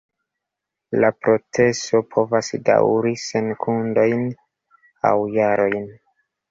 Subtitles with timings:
[1.03, 4.27] La proceso povas daŭri sekundojn
[5.13, 5.89] aŭ jarojn.